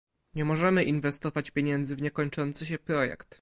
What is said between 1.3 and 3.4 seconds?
pieniędzy w niekończący się projekt